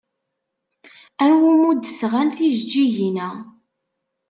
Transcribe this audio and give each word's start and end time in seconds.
Anwa 1.23 1.47
umi 1.51 1.71
d-sɣan 1.75 2.29
tijeǧǧigin-a? 2.35 3.29